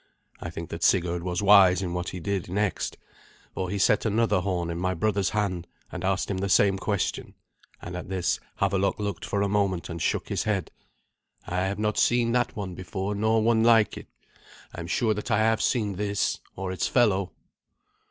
I 0.39 0.49
think 0.49 0.71
that 0.71 0.81
Sigurd 0.83 1.21
was 1.21 1.43
wise 1.43 1.83
in 1.83 1.93
what 1.93 2.09
he 2.09 2.19
did 2.19 2.49
next, 2.49 2.97
for 3.53 3.69
he 3.69 3.77
set 3.77 4.03
another 4.03 4.39
horn 4.41 4.71
in 4.71 4.79
my 4.79 4.95
brother's 4.95 5.29
hand, 5.29 5.67
and 5.91 6.03
asked 6.03 6.31
him 6.31 6.39
the 6.39 6.49
same 6.49 6.79
question; 6.79 7.35
and 7.83 7.95
at 7.95 8.09
this 8.09 8.39
Havelok 8.55 8.97
looked 8.97 9.23
for 9.23 9.43
a 9.43 9.47
moment 9.47 9.89
and 9.89 10.01
shook 10.01 10.29
his 10.29 10.41
head. 10.45 10.71
"I 11.45 11.57
have 11.65 11.77
not 11.77 11.99
seen 11.99 12.31
that 12.31 12.55
one 12.55 12.73
before, 12.73 13.13
nor 13.13 13.43
one 13.43 13.61
like 13.63 13.95
it. 13.95 14.07
I 14.73 14.79
am 14.79 14.87
sure 14.87 15.13
that 15.13 15.29
I 15.29 15.37
have 15.37 15.61
seen 15.61 15.97
this, 15.97 16.39
or 16.55 16.71
its 16.71 16.87
fellow." 16.87 17.33